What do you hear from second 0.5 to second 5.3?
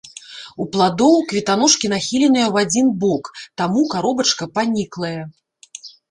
У пладоў кветаножкі нахіленыя ў адзін бок, таму каробачка паніклая.